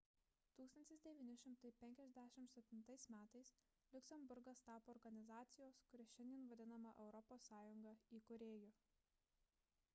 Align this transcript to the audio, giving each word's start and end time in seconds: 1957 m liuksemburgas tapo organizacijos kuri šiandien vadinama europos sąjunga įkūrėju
1957 0.57 2.65
m 3.11 3.29
liuksemburgas 3.93 4.59
tapo 4.69 4.93
organizacijos 4.95 5.81
kuri 5.91 6.07
šiandien 6.13 6.47
vadinama 6.53 6.95
europos 7.05 7.45
sąjunga 7.51 7.93
įkūrėju 8.21 8.71